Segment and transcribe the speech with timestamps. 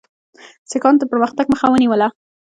[0.69, 2.07] سیکهانو د پرمختګ مخه ونیوله.